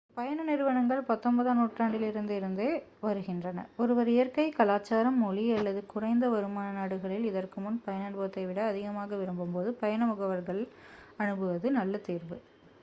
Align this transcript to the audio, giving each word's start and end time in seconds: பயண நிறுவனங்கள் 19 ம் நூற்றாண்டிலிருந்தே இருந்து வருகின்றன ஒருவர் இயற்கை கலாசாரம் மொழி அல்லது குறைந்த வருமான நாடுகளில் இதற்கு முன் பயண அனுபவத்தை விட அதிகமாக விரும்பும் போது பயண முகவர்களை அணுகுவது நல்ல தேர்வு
பயண 0.17 0.43
நிறுவனங்கள் 0.43 1.01
19 1.07 1.43
ம் 1.47 1.57
நூற்றாண்டிலிருந்தே 1.57 2.35
இருந்து 2.35 2.65
வருகின்றன 3.01 3.65
ஒருவர் 3.77 4.07
இயற்கை 4.07 4.45
கலாசாரம் 4.57 5.19
மொழி 5.19 5.43
அல்லது 5.51 5.85
குறைந்த 5.85 6.29
வருமான 6.29 6.67
நாடுகளில் 6.71 7.25
இதற்கு 7.25 7.61
முன் 7.61 7.79
பயண 7.85 8.03
அனுபவத்தை 8.05 8.45
விட 8.45 8.61
அதிகமாக 8.63 9.15
விரும்பும் 9.15 9.51
போது 9.51 9.71
பயண 9.73 10.05
முகவர்களை 10.05 10.63
அணுகுவது 11.17 11.69
நல்ல 11.71 11.97
தேர்வு 12.07 12.37